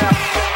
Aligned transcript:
Yeah. 0.00 0.51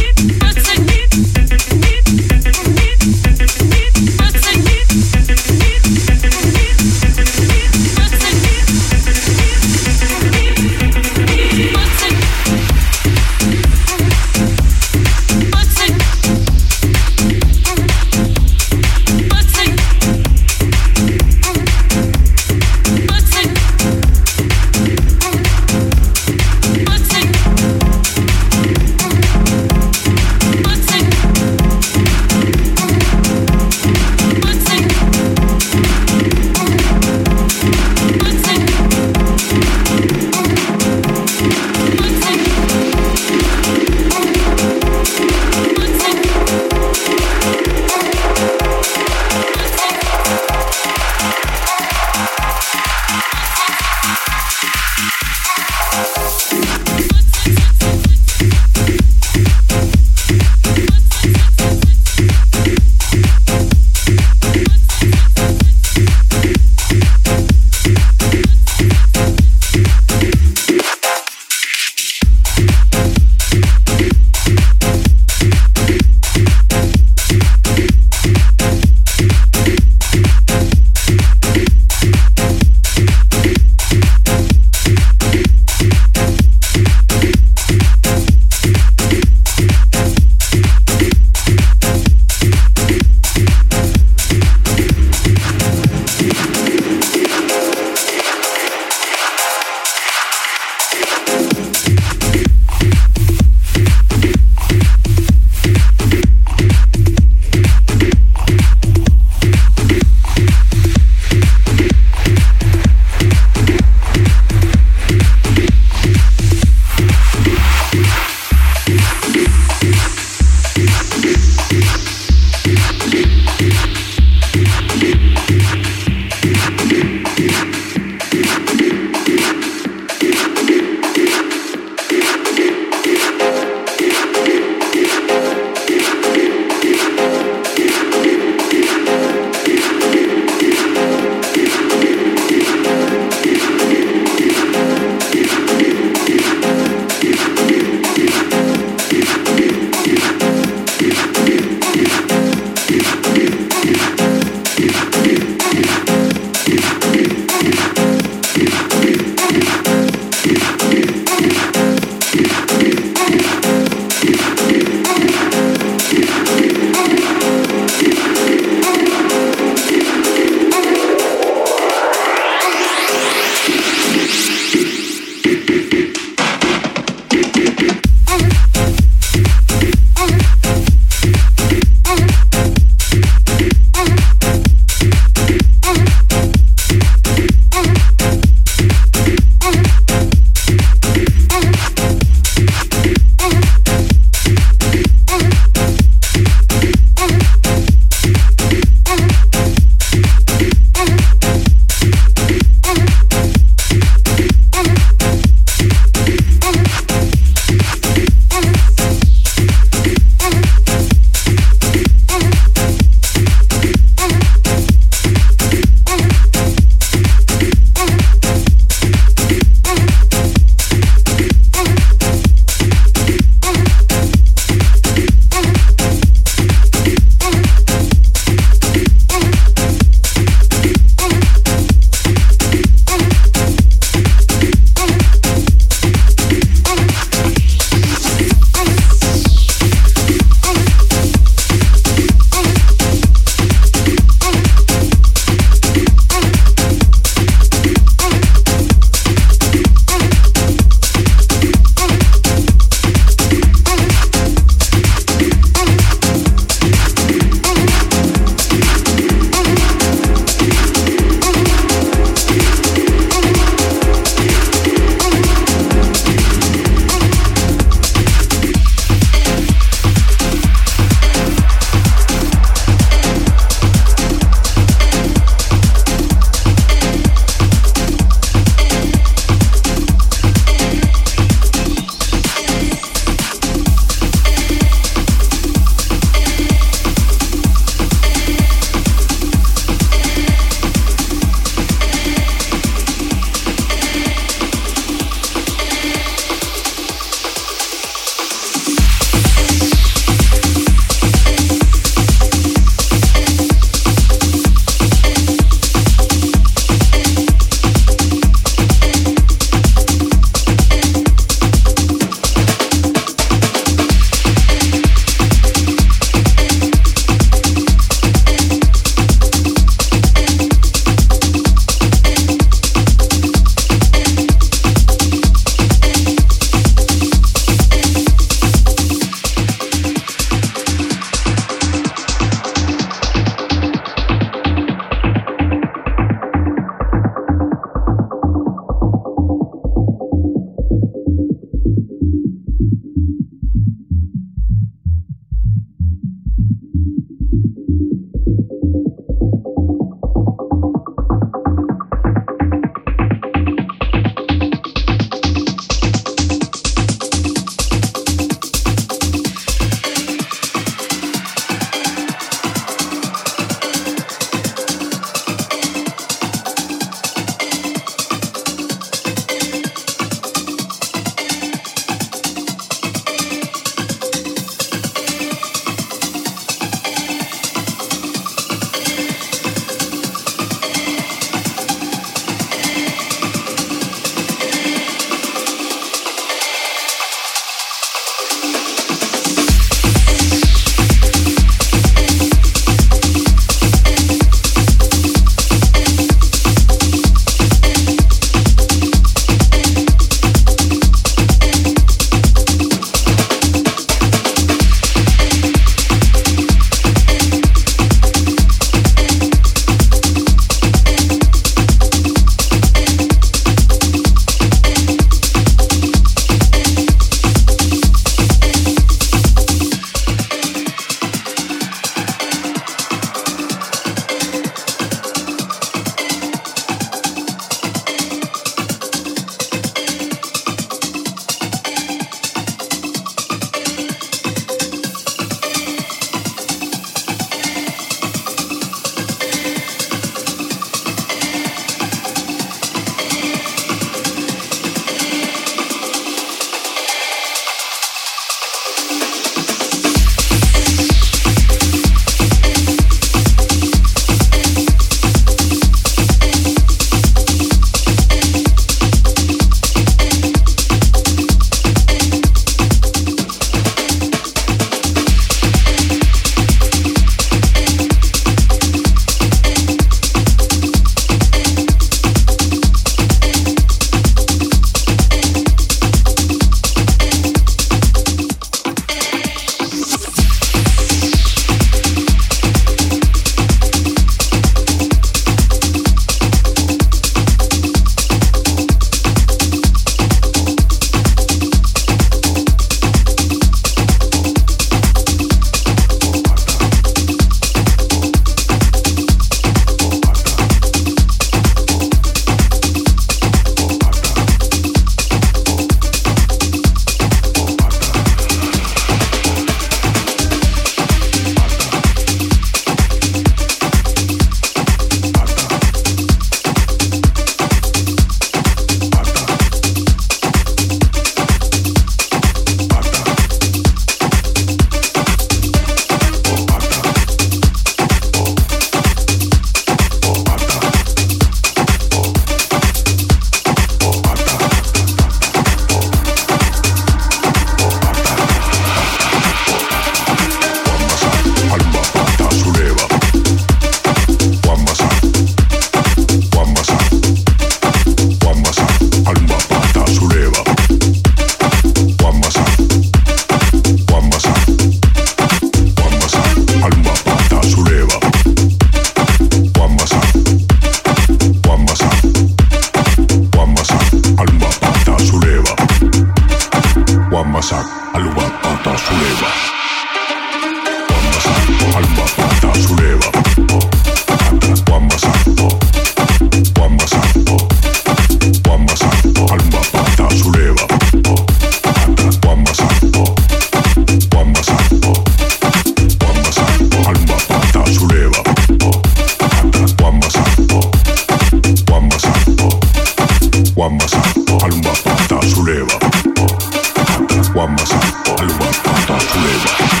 Wammasak 597.71 598.27
alua 598.39 598.71
pata 598.83 599.19
suleva. 599.19 600.00